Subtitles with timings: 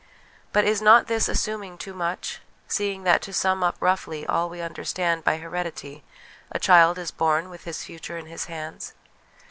[0.51, 4.59] But is not this assuming too much, seeing that, to sum up roughly all we
[4.59, 6.03] under stand by heredity,
[6.51, 8.95] a child is born with his future in his hands